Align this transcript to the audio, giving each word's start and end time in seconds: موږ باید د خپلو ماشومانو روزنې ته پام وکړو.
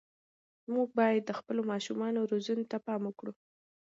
موږ 0.73 0.87
باید 0.99 1.21
د 1.25 1.31
خپلو 1.39 1.61
ماشومانو 1.71 2.29
روزنې 2.31 2.65
ته 2.71 2.77
پام 2.85 3.01
وکړو. 3.07 3.33